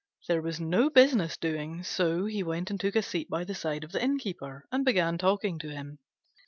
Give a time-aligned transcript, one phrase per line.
[0.27, 3.83] There was no business doing, so he went and took a seat by the side
[3.83, 5.99] of the Innkeeper, and began talking to him.